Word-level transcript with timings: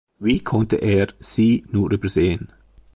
Wie 0.17 0.39
konnte 0.39 0.77
er 0.77 1.13
Sie 1.19 1.63
nur 1.69 1.91
übersehen? 1.91 2.51